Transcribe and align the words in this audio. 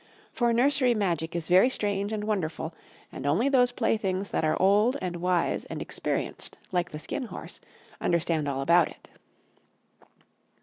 For 0.31 0.51
nursery 0.51 0.95
magic 0.95 1.35
is 1.35 1.47
very 1.47 1.69
strange 1.69 2.11
and 2.11 2.23
wonderful, 2.23 2.73
and 3.11 3.27
only 3.27 3.49
those 3.49 3.71
playthings 3.71 4.31
that 4.31 4.43
are 4.43 4.59
old 4.59 4.97
and 4.99 5.17
wise 5.17 5.65
and 5.65 5.79
experienced 5.79 6.57
like 6.71 6.89
the 6.89 6.97
Skin 6.97 7.25
Horse 7.25 7.61
understand 8.01 8.47
all 8.47 8.61
about 8.61 8.87
it. 8.87 9.09